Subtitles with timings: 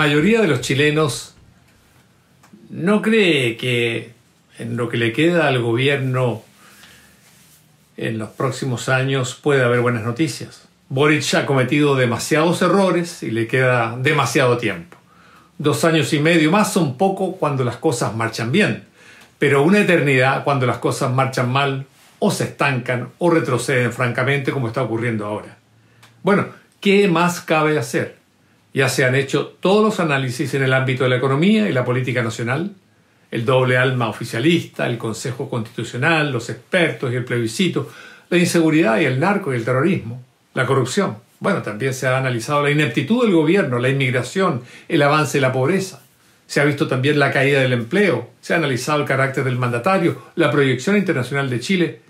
[0.00, 1.34] mayoría de los chilenos
[2.70, 4.12] no cree que
[4.58, 6.42] en lo que le queda al gobierno
[7.98, 10.68] en los próximos años puede haber buenas noticias.
[10.88, 14.96] Boric ha cometido demasiados errores y le queda demasiado tiempo.
[15.58, 18.84] Dos años y medio más son poco cuando las cosas marchan bien,
[19.38, 21.84] pero una eternidad cuando las cosas marchan mal
[22.20, 25.58] o se estancan o retroceden francamente como está ocurriendo ahora.
[26.22, 26.46] Bueno,
[26.80, 28.19] ¿qué más cabe hacer?
[28.72, 31.84] Ya se han hecho todos los análisis en el ámbito de la economía y la
[31.84, 32.72] política nacional,
[33.30, 37.90] el doble alma oficialista, el Consejo Constitucional, los expertos y el plebiscito,
[38.28, 40.22] la inseguridad y el narco y el terrorismo,
[40.54, 41.16] la corrupción.
[41.40, 45.52] Bueno, también se ha analizado la ineptitud del gobierno, la inmigración, el avance de la
[45.52, 46.02] pobreza.
[46.46, 50.20] Se ha visto también la caída del empleo, se ha analizado el carácter del mandatario,
[50.34, 52.00] la proyección internacional de Chile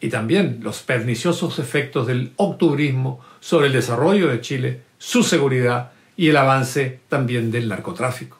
[0.00, 6.28] y también los perniciosos efectos del octubrismo sobre el desarrollo de Chile, su seguridad y
[6.28, 8.38] el avance también del narcotráfico.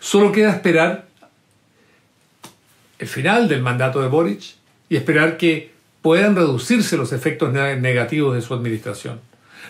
[0.00, 1.06] Solo queda esperar
[2.98, 4.42] el final del mandato de Boric
[4.88, 9.20] y esperar que puedan reducirse los efectos negativos de su administración.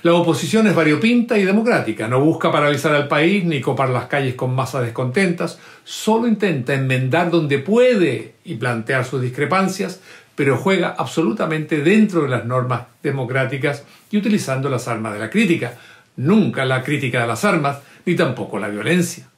[0.03, 4.35] La oposición es variopinta y democrática, no busca paralizar al país ni copar las calles
[4.35, 10.01] con masas descontentas, solo intenta enmendar donde puede y plantear sus discrepancias,
[10.35, 15.79] pero juega absolutamente dentro de las normas democráticas y utilizando las armas de la crítica,
[16.17, 19.29] nunca la crítica de las armas, ni tampoco la violencia.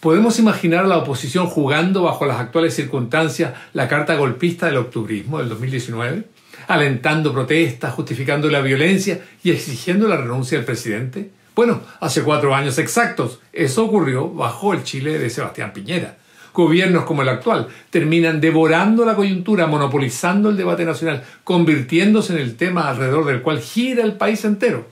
[0.00, 5.38] ¿Podemos imaginar a la oposición jugando bajo las actuales circunstancias la carta golpista del octubrismo
[5.38, 6.24] del 2019?
[6.68, 11.30] Alentando protestas, justificando la violencia y exigiendo la renuncia del presidente?
[11.54, 16.18] Bueno, hace cuatro años exactos, eso ocurrió bajo el Chile de Sebastián Piñera.
[16.52, 22.56] Gobiernos como el actual terminan devorando la coyuntura, monopolizando el debate nacional, convirtiéndose en el
[22.56, 24.86] tema alrededor del cual gira el país entero.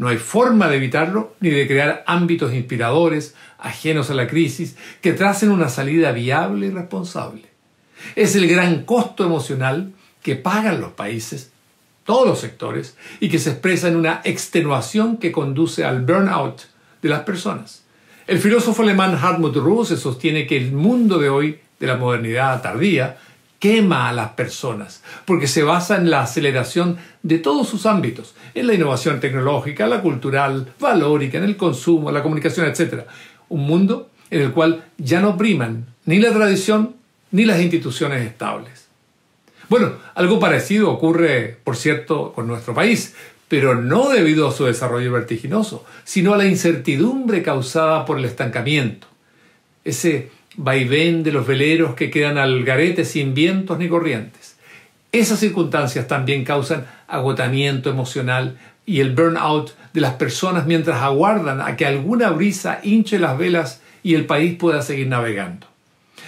[0.00, 5.12] No hay forma de evitarlo ni de crear ámbitos inspiradores, ajenos a la crisis, que
[5.12, 7.42] tracen una salida viable y responsable.
[8.16, 9.92] Es el gran costo emocional
[10.22, 11.52] que pagan los países,
[12.04, 16.62] todos los sectores, y que se expresa en una extenuación que conduce al burnout
[17.02, 17.84] de las personas.
[18.26, 23.18] El filósofo alemán Hartmut Ruse sostiene que el mundo de hoy, de la modernidad tardía,
[23.60, 28.66] quema a las personas, porque se basa en la aceleración de todos sus ámbitos, en
[28.66, 33.04] la innovación tecnológica, la cultural, valórica, en el consumo, la comunicación, etc.
[33.50, 36.96] Un mundo en el cual ya no priman ni la tradición
[37.30, 38.88] ni las instituciones estables.
[39.68, 43.14] Bueno, algo parecido ocurre, por cierto, con nuestro país,
[43.46, 49.06] pero no debido a su desarrollo vertiginoso, sino a la incertidumbre causada por el estancamiento.
[49.84, 54.56] Ese vaivén de los veleros que quedan al garete sin vientos ni corrientes.
[55.12, 61.76] Esas circunstancias también causan agotamiento emocional y el burnout de las personas mientras aguardan a
[61.76, 65.66] que alguna brisa hinche las velas y el país pueda seguir navegando.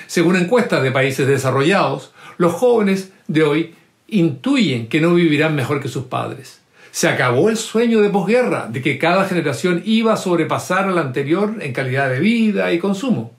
[0.07, 3.75] Según encuestas de países desarrollados, los jóvenes de hoy
[4.09, 6.61] intuyen que no vivirán mejor que sus padres.
[6.91, 11.01] Se acabó el sueño de posguerra de que cada generación iba a sobrepasar a la
[11.01, 13.33] anterior en calidad de vida y consumo.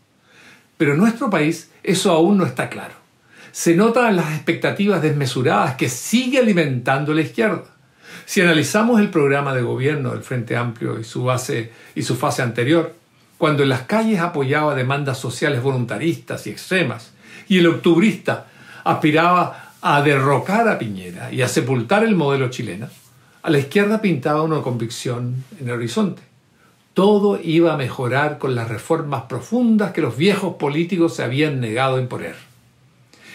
[0.78, 2.94] Pero en nuestro país eso aún no está claro.
[3.52, 7.66] Se notan las expectativas desmesuradas que sigue alimentando la izquierda.
[8.26, 11.30] Si analizamos el programa de gobierno del Frente Amplio y su,
[11.94, 12.96] y su fase anterior,
[13.38, 17.12] cuando en las calles apoyaba demandas sociales voluntaristas y extremas,
[17.48, 18.48] y el octubrista
[18.84, 22.88] aspiraba a derrocar a Piñera y a sepultar el modelo chileno,
[23.44, 26.33] a la izquierda pintaba una convicción en el horizonte
[26.94, 31.98] todo iba a mejorar con las reformas profundas que los viejos políticos se habían negado
[31.98, 32.36] a imponer.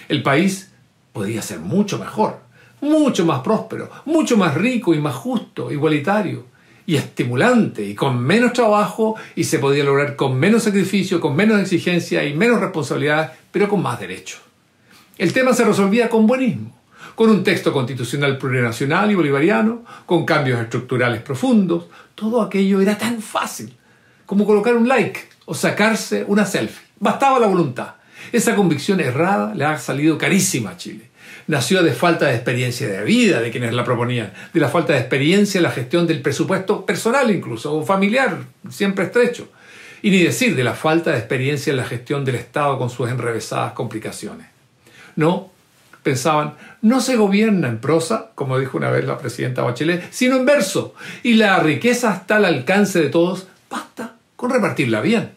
[0.09, 0.71] El país
[1.13, 2.39] podía ser mucho mejor,
[2.81, 6.47] mucho más próspero, mucho más rico y más justo, igualitario
[6.87, 11.61] y estimulante y con menos trabajo y se podía lograr con menos sacrificio, con menos
[11.61, 14.41] exigencia y menos responsabilidad, pero con más derechos.
[15.19, 16.79] El tema se resolvía con buenismo
[17.19, 21.87] con un texto constitucional plurinacional y bolivariano, con cambios estructurales profundos.
[22.19, 23.73] Todo aquello era tan fácil
[24.27, 26.85] como colocar un like o sacarse una selfie.
[26.99, 27.95] Bastaba la voluntad.
[28.33, 31.11] Esa convicción errada le ha salido carísima a Chile.
[31.47, 34.99] Nació de falta de experiencia de vida de quienes la proponían, de la falta de
[34.99, 38.39] experiencia en la gestión del presupuesto personal incluso, o familiar,
[38.69, 39.49] siempre estrecho.
[40.03, 43.09] Y ni decir de la falta de experiencia en la gestión del Estado con sus
[43.09, 44.49] enrevesadas complicaciones.
[45.15, 45.53] No,
[46.09, 50.47] pensaban, no se gobierna en prosa, como dijo una vez la presidenta Bachelet, sino en
[50.47, 50.95] verso.
[51.23, 55.33] Y la riqueza está al alcance de todos, basta con repartirla bien.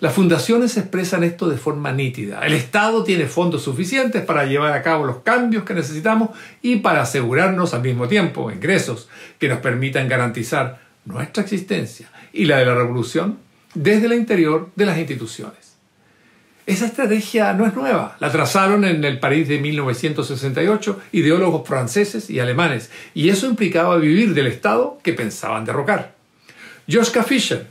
[0.00, 2.40] Las fundaciones expresan esto de forma nítida.
[2.46, 6.30] El Estado tiene fondos suficientes para llevar a cabo los cambios que necesitamos
[6.62, 12.56] y para asegurarnos al mismo tiempo ingresos que nos permitan garantizar nuestra existencia y la
[12.56, 13.38] de la revolución
[13.74, 15.71] desde el interior de las instituciones.
[16.64, 22.38] Esa estrategia no es nueva, la trazaron en el París de 1968 ideólogos franceses y
[22.38, 26.14] alemanes, y eso implicaba vivir del Estado que pensaban derrocar.
[26.88, 27.66] Joschka Fischer,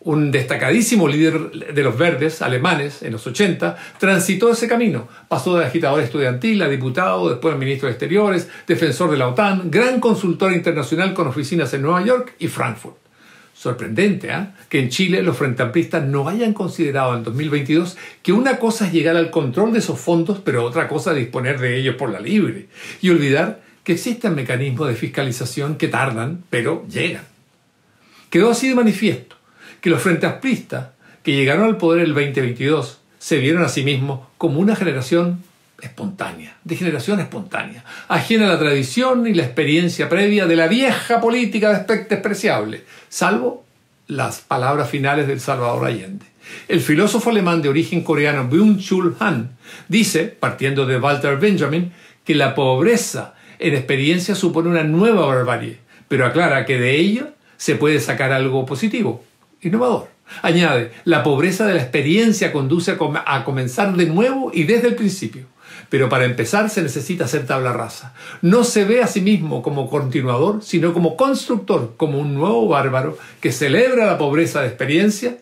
[0.00, 5.06] un destacadísimo líder de los verdes alemanes en los 80, transitó ese camino.
[5.28, 10.00] Pasó de agitador estudiantil a diputado, después ministro de Exteriores, defensor de la OTAN, gran
[10.00, 13.01] consultor internacional con oficinas en Nueva York y Frankfurt.
[13.62, 14.48] Sorprendente ¿eh?
[14.68, 15.62] que en Chile los frente
[16.00, 20.40] no hayan considerado en 2022 que una cosa es llegar al control de esos fondos,
[20.44, 22.66] pero otra cosa disponer de ellos por la libre.
[23.00, 27.22] Y olvidar que existen mecanismos de fiscalización que tardan, pero llegan.
[28.30, 29.36] Quedó así de manifiesto
[29.80, 30.26] que los frente
[31.22, 35.44] que llegaron al poder el 2022 se vieron a sí mismos como una generación
[35.82, 41.20] espontánea, de generación espontánea, ajena a la tradición y la experiencia previa de la vieja
[41.20, 43.64] política de aspecto despreciable, salvo
[44.06, 46.26] las palabras finales del Salvador Allende.
[46.68, 49.56] El filósofo alemán de origen coreano Byung-Chul Han
[49.88, 51.92] dice, partiendo de Walter Benjamin,
[52.24, 57.76] que la pobreza en experiencia supone una nueva barbarie, pero aclara que de ello se
[57.76, 59.24] puede sacar algo positivo,
[59.60, 60.08] innovador.
[60.42, 62.96] Añade, la pobreza de la experiencia conduce
[63.26, 65.46] a, comenzar de nuevo y desde el principio.
[65.88, 68.14] Pero para empezar se necesita hacer tabla rasa.
[68.40, 73.18] No se ve a sí mismo como continuador, sino como constructor, como un nuevo bárbaro
[73.40, 75.38] que celebra la pobreza de experiencia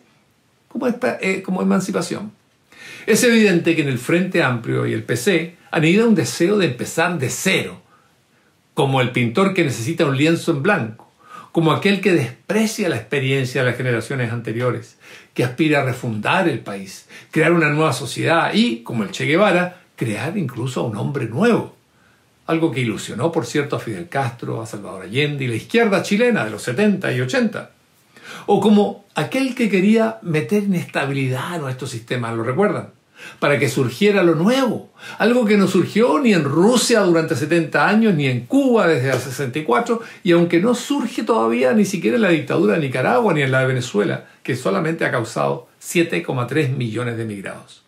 [0.67, 2.31] como, eh, como emancipación.
[3.05, 6.67] Es evidente que en el Frente Amplio y el PC han ido un deseo de
[6.67, 7.81] empezar de cero,
[8.73, 11.11] como el pintor que necesita un lienzo en blanco
[11.51, 14.97] como aquel que desprecia la experiencia de las generaciones anteriores,
[15.33, 19.80] que aspira a refundar el país, crear una nueva sociedad y, como el Che Guevara,
[20.01, 21.75] crear incluso a un hombre nuevo.
[22.47, 26.43] Algo que ilusionó, por cierto, a Fidel Castro, a Salvador Allende y la izquierda chilena
[26.43, 27.69] de los 70 y 80.
[28.47, 32.89] O como aquel que quería meter inestabilidad a nuestro sistema, ¿lo recuerdan?
[33.37, 34.89] para que surgiera lo nuevo,
[35.19, 39.19] algo que no surgió ni en Rusia durante 70 años, ni en Cuba desde el
[39.19, 43.51] 64, y aunque no surge todavía ni siquiera en la dictadura de Nicaragua ni en
[43.51, 47.83] la de Venezuela, que solamente ha causado 7,3 millones de emigrados.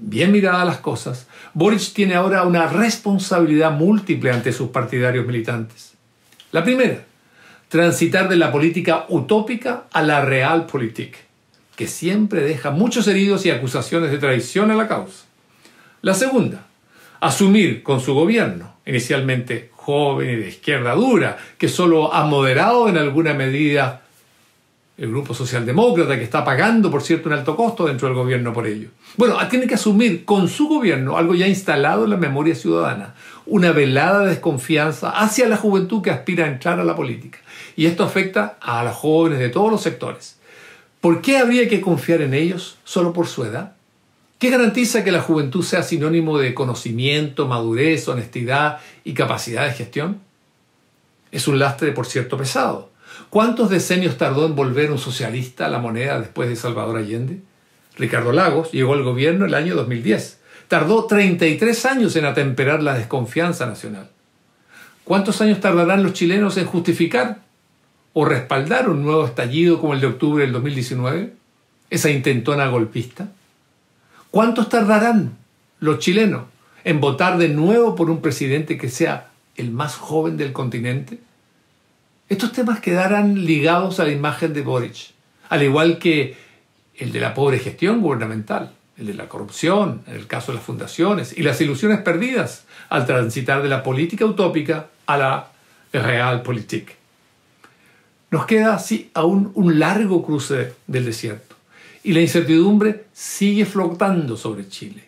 [0.00, 5.94] Bien miradas las cosas, Boric tiene ahora una responsabilidad múltiple ante sus partidarios militantes.
[6.52, 7.04] La primera,
[7.68, 11.24] transitar de la política utópica a la realpolitik
[11.76, 15.24] que siempre deja muchos heridos y acusaciones de traición a la causa.
[16.02, 16.66] La segunda,
[17.20, 22.96] asumir con su gobierno, inicialmente joven y de izquierda dura, que solo ha moderado en
[22.96, 24.03] alguna medida
[24.96, 28.66] el grupo socialdemócrata, que está pagando, por cierto, un alto costo dentro del gobierno por
[28.66, 28.90] ello.
[29.16, 33.14] Bueno, tiene que asumir con su gobierno algo ya instalado en la memoria ciudadana,
[33.46, 37.38] una velada desconfianza hacia la juventud que aspira a entrar a la política.
[37.76, 40.38] Y esto afecta a los jóvenes de todos los sectores.
[41.00, 43.72] ¿Por qué habría que confiar en ellos solo por su edad?
[44.38, 50.20] ¿Qué garantiza que la juventud sea sinónimo de conocimiento, madurez, honestidad y capacidad de gestión?
[51.32, 52.93] Es un lastre, por cierto, pesado.
[53.30, 57.40] ¿Cuántos decenios tardó en volver un socialista a la moneda después de Salvador Allende?
[57.96, 60.40] Ricardo Lagos llegó al gobierno el año 2010.
[60.68, 64.10] Tardó 33 años en atemperar la desconfianza nacional.
[65.04, 67.42] ¿Cuántos años tardarán los chilenos en justificar
[68.14, 71.34] o respaldar un nuevo estallido como el de octubre del 2019,
[71.90, 73.28] esa intentona golpista?
[74.30, 75.36] ¿Cuántos tardarán
[75.80, 76.44] los chilenos
[76.84, 81.18] en votar de nuevo por un presidente que sea el más joven del continente?
[82.34, 85.12] Estos temas quedarán ligados a la imagen de Boric,
[85.50, 86.36] al igual que
[86.96, 90.66] el de la pobre gestión gubernamental, el de la corrupción, en el caso de las
[90.66, 95.52] fundaciones, y las ilusiones perdidas al transitar de la política utópica a la
[95.92, 96.96] realpolitik.
[98.32, 101.54] Nos queda así aún un largo cruce del desierto
[102.02, 105.04] y la incertidumbre sigue flotando sobre Chile.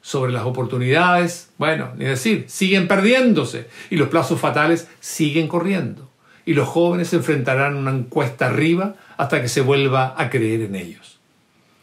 [0.00, 6.09] Sobre las oportunidades, bueno, ni decir, siguen perdiéndose y los plazos fatales siguen corriendo.
[6.50, 11.20] Y los jóvenes enfrentarán una encuesta arriba hasta que se vuelva a creer en ellos.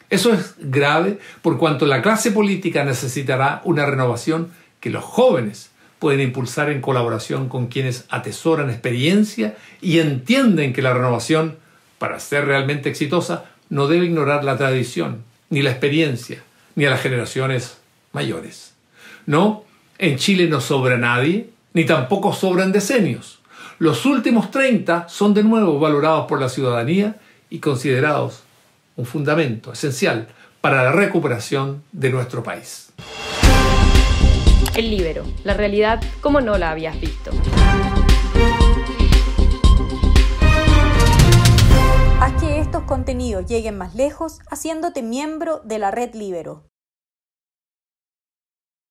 [0.09, 5.69] Eso es grave por cuanto la clase política necesitará una renovación que los jóvenes
[5.99, 11.55] pueden impulsar en colaboración con quienes atesoran experiencia y entienden que la renovación,
[11.97, 16.43] para ser realmente exitosa, no debe ignorar la tradición, ni la experiencia,
[16.75, 17.77] ni a las generaciones
[18.11, 18.73] mayores.
[19.27, 19.63] No,
[19.97, 23.36] en Chile no sobra nadie, ni tampoco sobran decenios.
[23.79, 27.17] Los últimos 30 son de nuevo valorados por la ciudadanía
[27.49, 28.41] y considerados
[28.95, 30.27] un fundamento esencial
[30.61, 32.91] para la recuperación de nuestro país.
[34.75, 37.29] El libero, la realidad como no la habías visto.
[42.19, 46.63] Aquí desafíos lleguen más lejos haciéndote miembro de la Red Libero.